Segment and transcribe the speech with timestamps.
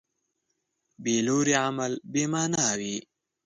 [1.03, 2.95] بېلوري عمل بېمانا وي.